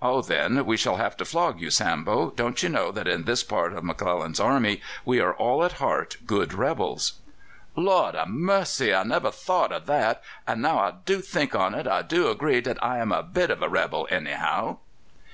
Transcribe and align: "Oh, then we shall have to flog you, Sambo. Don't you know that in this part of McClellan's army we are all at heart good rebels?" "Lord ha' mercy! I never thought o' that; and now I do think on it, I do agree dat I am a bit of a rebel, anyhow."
"Oh, 0.00 0.22
then 0.22 0.64
we 0.64 0.78
shall 0.78 0.96
have 0.96 1.18
to 1.18 1.26
flog 1.26 1.60
you, 1.60 1.68
Sambo. 1.68 2.30
Don't 2.30 2.62
you 2.62 2.70
know 2.70 2.90
that 2.92 3.06
in 3.06 3.24
this 3.24 3.44
part 3.44 3.74
of 3.74 3.84
McClellan's 3.84 4.40
army 4.40 4.80
we 5.04 5.20
are 5.20 5.34
all 5.34 5.62
at 5.64 5.72
heart 5.72 6.16
good 6.24 6.54
rebels?" 6.54 7.18
"Lord 7.76 8.14
ha' 8.14 8.26
mercy! 8.26 8.94
I 8.94 9.02
never 9.04 9.30
thought 9.30 9.72
o' 9.74 9.80
that; 9.80 10.22
and 10.46 10.62
now 10.62 10.78
I 10.78 10.92
do 11.04 11.20
think 11.20 11.54
on 11.54 11.74
it, 11.74 11.86
I 11.86 12.00
do 12.00 12.30
agree 12.30 12.62
dat 12.62 12.82
I 12.82 13.00
am 13.00 13.12
a 13.12 13.22
bit 13.22 13.50
of 13.50 13.60
a 13.60 13.68
rebel, 13.68 14.08
anyhow." 14.10 14.78